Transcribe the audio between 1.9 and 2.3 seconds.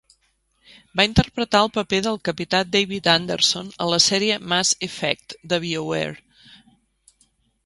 del